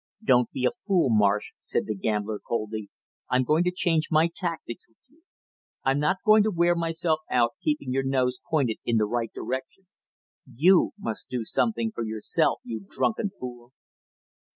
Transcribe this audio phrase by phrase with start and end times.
[0.23, 2.89] "Don't be a fool, Marsh," said the gambler coldly.
[3.29, 5.21] "I'm going to change my tactics with you.
[5.83, 9.85] I'm not going to wear myself out keeping your nose pointed in the right direction;
[10.51, 13.73] you must do something for yourself, you drunken fool!"